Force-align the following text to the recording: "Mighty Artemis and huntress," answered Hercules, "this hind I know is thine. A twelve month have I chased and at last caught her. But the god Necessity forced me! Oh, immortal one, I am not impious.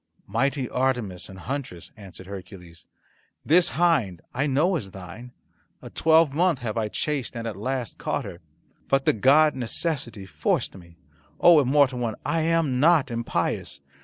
"Mighty 0.25 0.67
Artemis 0.67 1.29
and 1.29 1.37
huntress," 1.41 1.91
answered 1.95 2.25
Hercules, 2.25 2.87
"this 3.45 3.67
hind 3.77 4.19
I 4.33 4.47
know 4.47 4.75
is 4.75 4.89
thine. 4.89 5.31
A 5.79 5.91
twelve 5.91 6.33
month 6.33 6.57
have 6.57 6.75
I 6.75 6.87
chased 6.87 7.35
and 7.37 7.45
at 7.45 7.55
last 7.55 7.99
caught 7.99 8.25
her. 8.25 8.39
But 8.87 9.05
the 9.05 9.13
god 9.13 9.55
Necessity 9.55 10.25
forced 10.25 10.75
me! 10.75 10.97
Oh, 11.39 11.59
immortal 11.59 11.99
one, 11.99 12.15
I 12.25 12.41
am 12.41 12.79
not 12.79 13.11
impious. 13.11 13.79